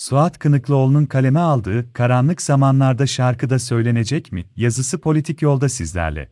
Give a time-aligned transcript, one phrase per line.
[0.00, 4.44] Suat Kınıklıoğlu'nun kaleme aldığı Karanlık Zamanlarda şarkıda söylenecek mi?
[4.56, 6.28] yazısı politik yolda sizlerle.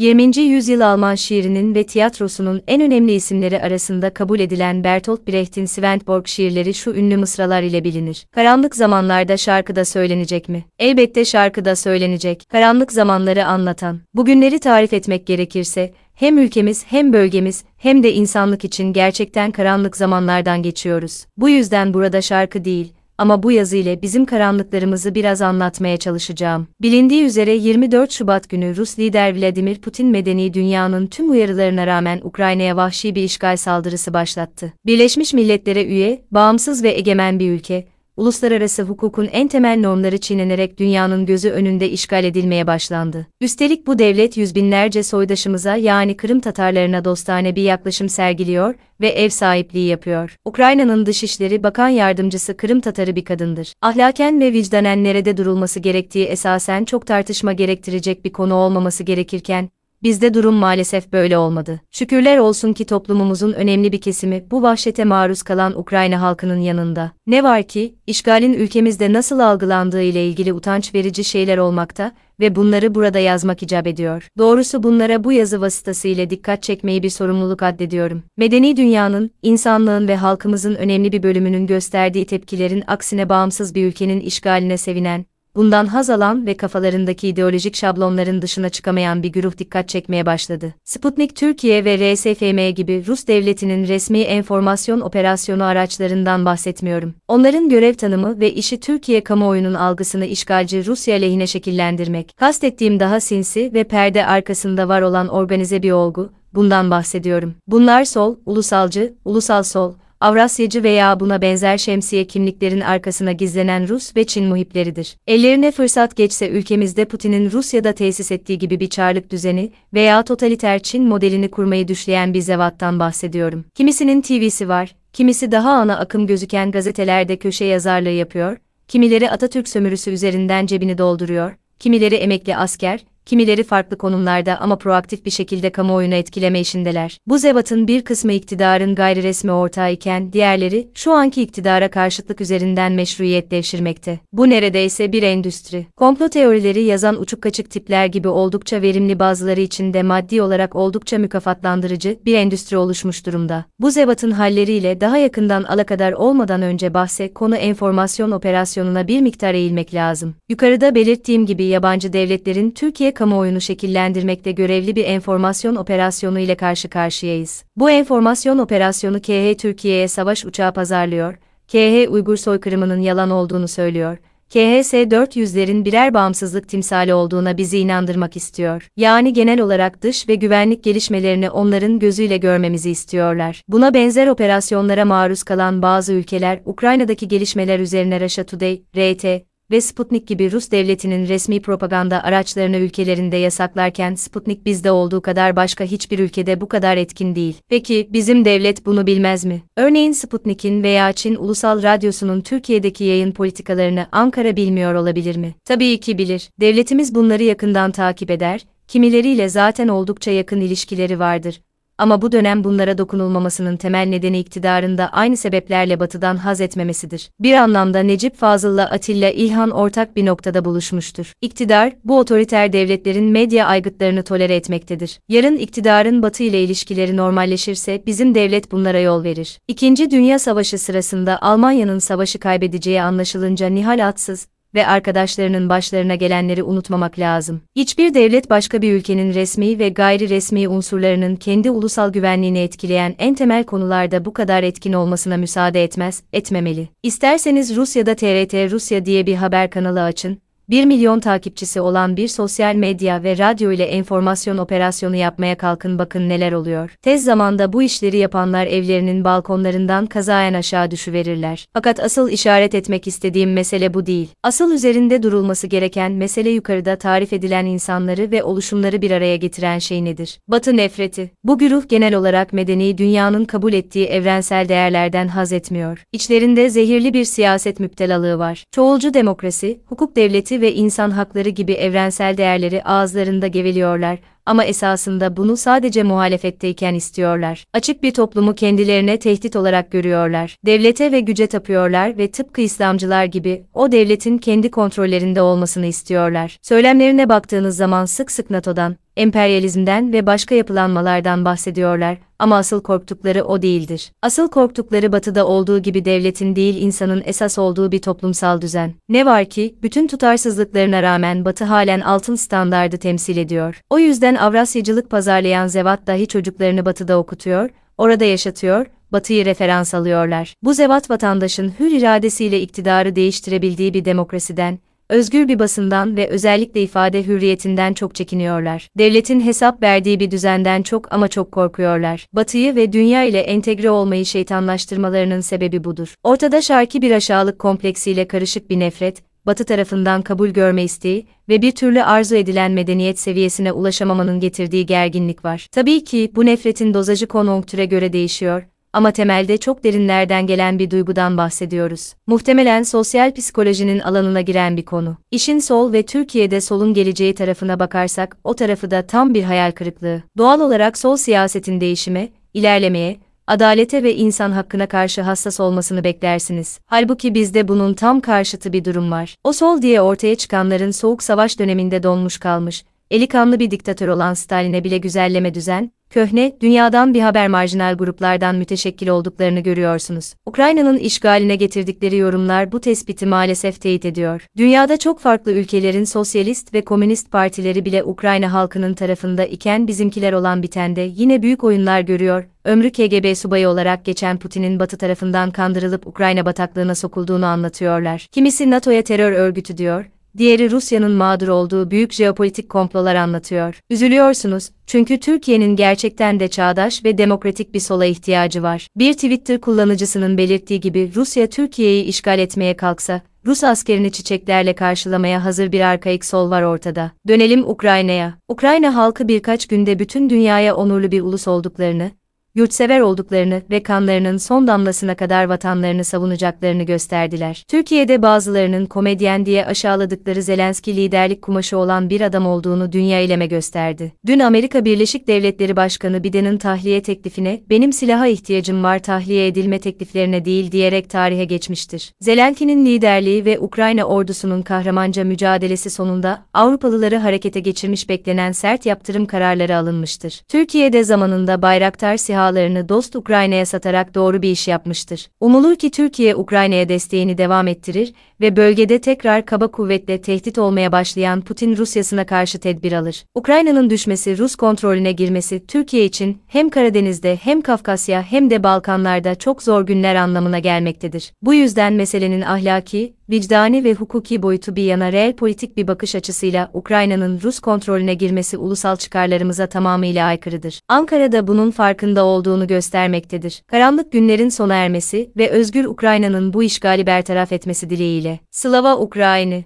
[0.00, 0.38] 20.
[0.40, 6.74] yüzyıl Alman şiirinin ve tiyatrosunun en önemli isimleri arasında kabul edilen Bertolt Brecht'in Svendborg şiirleri
[6.74, 8.26] şu ünlü mısralar ile bilinir.
[8.34, 10.64] Karanlık zamanlarda şarkıda söylenecek mi?
[10.78, 12.44] Elbette şarkıda söylenecek.
[12.50, 14.00] Karanlık zamanları anlatan.
[14.14, 20.62] Bugünleri tarif etmek gerekirse, hem ülkemiz hem bölgemiz hem de insanlık için gerçekten karanlık zamanlardan
[20.62, 21.24] geçiyoruz.
[21.36, 26.68] Bu yüzden burada şarkı değil, ama bu yazı ile bizim karanlıklarımızı biraz anlatmaya çalışacağım.
[26.82, 32.76] Bilindiği üzere 24 Şubat günü Rus lider Vladimir Putin medeni dünyanın tüm uyarılarına rağmen Ukrayna'ya
[32.76, 34.72] vahşi bir işgal saldırısı başlattı.
[34.86, 37.86] Birleşmiş Milletler'e üye, bağımsız ve egemen bir ülke,
[38.20, 43.26] uluslararası hukukun en temel normları çiğnenerek dünyanın gözü önünde işgal edilmeye başlandı.
[43.40, 49.28] Üstelik bu devlet yüz binlerce soydaşımıza yani Kırım Tatarlarına dostane bir yaklaşım sergiliyor ve ev
[49.28, 50.36] sahipliği yapıyor.
[50.44, 53.72] Ukrayna'nın Dışişleri Bakan Yardımcısı Kırım Tatarı bir kadındır.
[53.82, 59.68] Ahlaken ve vicdanen nerede durulması gerektiği esasen çok tartışma gerektirecek bir konu olmaması gerekirken,
[60.02, 61.80] Bizde durum maalesef böyle olmadı.
[61.90, 67.12] Şükürler olsun ki toplumumuzun önemli bir kesimi bu vahşete maruz kalan Ukrayna halkının yanında.
[67.26, 72.94] Ne var ki, işgalin ülkemizde nasıl algılandığı ile ilgili utanç verici şeyler olmakta ve bunları
[72.94, 74.28] burada yazmak icap ediyor.
[74.38, 78.22] Doğrusu bunlara bu yazı vasıtasıyla dikkat çekmeyi bir sorumluluk addediyorum.
[78.36, 84.76] Medeni dünyanın, insanlığın ve halkımızın önemli bir bölümünün gösterdiği tepkilerin aksine bağımsız bir ülkenin işgaline
[84.76, 90.74] sevinen, bundan haz alan ve kafalarındaki ideolojik şablonların dışına çıkamayan bir güruh dikkat çekmeye başladı.
[90.84, 97.14] Sputnik Türkiye ve RSFM gibi Rus devletinin resmi enformasyon operasyonu araçlarından bahsetmiyorum.
[97.28, 102.36] Onların görev tanımı ve işi Türkiye kamuoyunun algısını işgalci Rusya lehine şekillendirmek.
[102.36, 107.54] Kastettiğim daha sinsi ve perde arkasında var olan organize bir olgu, bundan bahsediyorum.
[107.66, 114.24] Bunlar sol, ulusalcı, ulusal sol, Avrasyacı veya buna benzer şemsiye kimliklerin arkasına gizlenen Rus ve
[114.24, 115.16] Çin muhipleridir.
[115.26, 121.04] Ellerine fırsat geçse ülkemizde Putin'in Rusya'da tesis ettiği gibi bir çarlık düzeni veya totaliter Çin
[121.04, 123.64] modelini kurmayı düşleyen bir zevattan bahsediyorum.
[123.74, 128.56] Kimisinin TV'si var, kimisi daha ana akım gözüken gazetelerde köşe yazarlığı yapıyor,
[128.88, 135.30] kimileri Atatürk sömürüsü üzerinden cebini dolduruyor, kimileri emekli asker, kimileri farklı konumlarda ama proaktif bir
[135.30, 137.18] şekilde kamuoyunu etkileme işindeler.
[137.26, 142.92] Bu zevatın bir kısmı iktidarın gayri resmi ortağı iken diğerleri şu anki iktidara karşıtlık üzerinden
[142.92, 144.18] meşruiyet devşirmekte.
[144.32, 145.86] Bu neredeyse bir endüstri.
[145.96, 151.18] Komplo teorileri yazan uçuk kaçık tipler gibi oldukça verimli bazıları için de maddi olarak oldukça
[151.18, 153.64] mükafatlandırıcı bir endüstri oluşmuş durumda.
[153.80, 159.94] Bu zevatın halleriyle daha yakından alakadar olmadan önce bahse konu enformasyon operasyonuna bir miktar eğilmek
[159.94, 160.34] lazım.
[160.48, 167.64] Yukarıda belirttiğim gibi yabancı devletlerin Türkiye kamuoyunu şekillendirmekte görevli bir enformasyon operasyonu ile karşı karşıyayız.
[167.76, 171.34] Bu enformasyon operasyonu KH Türkiye'ye savaş uçağı pazarlıyor,
[171.68, 174.18] KH Uygur soykırımının yalan olduğunu söylüyor,
[174.50, 178.88] KHS 400'lerin birer bağımsızlık timsali olduğuna bizi inandırmak istiyor.
[178.96, 183.62] Yani genel olarak dış ve güvenlik gelişmelerini onların gözüyle görmemizi istiyorlar.
[183.68, 190.26] Buna benzer operasyonlara maruz kalan bazı ülkeler Ukrayna'daki gelişmeler üzerine Russia Today, RT, ve Sputnik
[190.26, 196.60] gibi Rus devletinin resmi propaganda araçlarını ülkelerinde yasaklarken Sputnik bizde olduğu kadar başka hiçbir ülkede
[196.60, 197.56] bu kadar etkin değil.
[197.68, 199.62] Peki bizim devlet bunu bilmez mi?
[199.76, 205.54] Örneğin Sputnik'in veya Çin Ulusal Radyosu'nun Türkiye'deki yayın politikalarını Ankara bilmiyor olabilir mi?
[205.64, 206.50] Tabii ki bilir.
[206.60, 211.60] Devletimiz bunları yakından takip eder, kimileriyle zaten oldukça yakın ilişkileri vardır
[212.00, 217.30] ama bu dönem bunlara dokunulmamasının temel nedeni iktidarında aynı sebeplerle batıdan haz etmemesidir.
[217.40, 221.32] Bir anlamda Necip Fazıl'la Atilla İlhan ortak bir noktada buluşmuştur.
[221.40, 225.20] İktidar, bu otoriter devletlerin medya aygıtlarını tolere etmektedir.
[225.28, 229.58] Yarın iktidarın batı ile ilişkileri normalleşirse bizim devlet bunlara yol verir.
[229.68, 237.18] İkinci Dünya Savaşı sırasında Almanya'nın savaşı kaybedeceği anlaşılınca Nihal Atsız, ve arkadaşlarının başlarına gelenleri unutmamak
[237.18, 237.60] lazım.
[237.76, 243.34] Hiçbir devlet başka bir ülkenin resmi ve gayri resmi unsurlarının kendi ulusal güvenliğini etkileyen en
[243.34, 246.88] temel konularda bu kadar etkin olmasına müsaade etmez, etmemeli.
[247.02, 250.38] İsterseniz Rusya'da TRT Rusya diye bir haber kanalı açın,
[250.70, 256.28] 1 milyon takipçisi olan bir sosyal medya ve radyo ile enformasyon operasyonu yapmaya kalkın bakın
[256.28, 256.96] neler oluyor.
[257.02, 261.66] Tez zamanda bu işleri yapanlar evlerinin balkonlarından kazayen aşağı düşüverirler.
[261.72, 264.28] Fakat asıl işaret etmek istediğim mesele bu değil.
[264.42, 270.04] Asıl üzerinde durulması gereken mesele yukarıda tarif edilen insanları ve oluşumları bir araya getiren şey
[270.04, 270.38] nedir?
[270.48, 271.30] Batı nefreti.
[271.44, 276.04] Bu güruh genel olarak medeni dünyanın kabul ettiği evrensel değerlerden haz etmiyor.
[276.12, 278.64] İçlerinde zehirli bir siyaset müptelalığı var.
[278.72, 285.56] Çoğulcu demokrasi, hukuk devleti ve insan hakları gibi evrensel değerleri ağızlarında geveliyorlar ama esasında bunu
[285.56, 287.64] sadece muhalefetteyken istiyorlar.
[287.72, 290.56] Açık bir toplumu kendilerine tehdit olarak görüyorlar.
[290.66, 296.58] Devlete ve güce tapıyorlar ve tıpkı İslamcılar gibi o devletin kendi kontrollerinde olmasını istiyorlar.
[296.62, 303.62] Söylemlerine baktığınız zaman sık sık NATO'dan, emperyalizmden ve başka yapılanmalardan bahsediyorlar ama asıl korktukları o
[303.62, 304.12] değildir.
[304.22, 308.94] Asıl korktukları batıda olduğu gibi devletin değil insanın esas olduğu bir toplumsal düzen.
[309.08, 313.80] Ne var ki, bütün tutarsızlıklarına rağmen batı halen altın standardı temsil ediyor.
[313.90, 320.54] O yüzden Avrasyacılık pazarlayan zevat dahi çocuklarını batıda okutuyor, orada yaşatıyor, Batı'yı referans alıyorlar.
[320.62, 324.78] Bu zevat vatandaşın hür iradesiyle iktidarı değiştirebildiği bir demokrasiden,
[325.08, 328.88] özgür bir basından ve özellikle ifade hürriyetinden çok çekiniyorlar.
[328.98, 332.26] Devletin hesap verdiği bir düzenden çok ama çok korkuyorlar.
[332.32, 336.14] Batı'yı ve dünya ile entegre olmayı şeytanlaştırmalarının sebebi budur.
[336.24, 341.72] Ortada şarki bir aşağılık kompleksiyle karışık bir nefret, Batı tarafından kabul görme isteği ve bir
[341.72, 345.66] türlü arzu edilen medeniyet seviyesine ulaşamamanın getirdiği gerginlik var.
[345.72, 348.62] Tabii ki bu nefretin dozajı konjonktüre göre değişiyor
[348.92, 352.14] ama temelde çok derinlerden gelen bir duygudan bahsediyoruz.
[352.26, 355.16] Muhtemelen sosyal psikolojinin alanına giren bir konu.
[355.30, 360.22] İşin sol ve Türkiye'de solun geleceği tarafına bakarsak o tarafı da tam bir hayal kırıklığı.
[360.38, 363.16] Doğal olarak sol siyasetin değişime, ilerlemeye,
[363.50, 366.80] adalete ve insan hakkına karşı hassas olmasını beklersiniz.
[366.86, 369.36] Halbuki bizde bunun tam karşıtı bir durum var.
[369.44, 374.34] O sol diye ortaya çıkanların soğuk savaş döneminde donmuş kalmış, eli kanlı bir diktatör olan
[374.34, 380.34] Stalin'e bile güzelleme düzen, köhne, dünyadan bir haber marjinal gruplardan müteşekkil olduklarını görüyorsunuz.
[380.46, 384.46] Ukrayna'nın işgaline getirdikleri yorumlar bu tespiti maalesef teyit ediyor.
[384.56, 390.62] Dünyada çok farklı ülkelerin sosyalist ve komünist partileri bile Ukrayna halkının tarafında iken bizimkiler olan
[390.62, 396.46] bitende yine büyük oyunlar görüyor, ömrü KGB subayı olarak geçen Putin'in Batı tarafından kandırılıp Ukrayna
[396.46, 398.26] bataklığına sokulduğunu anlatıyorlar.
[398.32, 400.04] Kimisi NATO'ya terör örgütü diyor,
[400.38, 403.80] diğeri Rusya'nın mağdur olduğu büyük jeopolitik komplolar anlatıyor.
[403.90, 408.86] Üzülüyorsunuz, çünkü Türkiye'nin gerçekten de çağdaş ve demokratik bir sola ihtiyacı var.
[408.96, 415.72] Bir Twitter kullanıcısının belirttiği gibi Rusya Türkiye'yi işgal etmeye kalksa, Rus askerini çiçeklerle karşılamaya hazır
[415.72, 417.12] bir arkaik sol var ortada.
[417.28, 418.34] Dönelim Ukrayna'ya.
[418.48, 422.10] Ukrayna halkı birkaç günde bütün dünyaya onurlu bir ulus olduklarını,
[422.54, 427.64] yurtsever olduklarını ve kanlarının son damlasına kadar vatanlarını savunacaklarını gösterdiler.
[427.68, 434.12] Türkiye'de bazılarının komedyen diye aşağıladıkları Zelenski liderlik kumaşı olan bir adam olduğunu dünya ileme gösterdi.
[434.26, 440.44] Dün Amerika Birleşik Devletleri Başkanı Biden'ın tahliye teklifine, benim silaha ihtiyacım var tahliye edilme tekliflerine
[440.44, 442.12] değil diyerek tarihe geçmiştir.
[442.20, 449.76] Zelenski'nin liderliği ve Ukrayna ordusunun kahramanca mücadelesi sonunda Avrupalıları harekete geçirmiş beklenen sert yaptırım kararları
[449.76, 450.42] alınmıştır.
[450.48, 455.28] Türkiye'de zamanında Bayraktar SİHA SİHA'larını dost Ukrayna'ya satarak doğru bir iş yapmıştır.
[455.40, 461.40] Umulur ki Türkiye Ukrayna'ya desteğini devam ettirir ve bölgede tekrar kaba kuvvetle tehdit olmaya başlayan
[461.40, 463.24] Putin Rusyasına karşı tedbir alır.
[463.34, 469.62] Ukrayna'nın düşmesi Rus kontrolüne girmesi Türkiye için hem Karadeniz'de hem Kafkasya hem de Balkanlarda çok
[469.62, 471.32] zor günler anlamına gelmektedir.
[471.42, 476.70] Bu yüzden meselenin ahlaki, vicdani ve hukuki boyutu bir yana reel politik bir bakış açısıyla
[476.74, 480.80] Ukrayna'nın Rus kontrolüne girmesi ulusal çıkarlarımıza tamamıyla aykırıdır.
[480.88, 483.62] Ankara da bunun farkında olduğunu göstermektedir.
[483.66, 488.40] Karanlık günlerin sona ermesi ve özgür Ukrayna'nın bu işgali bertaraf etmesi dileğiyle.
[488.50, 489.64] Slava Ukrayni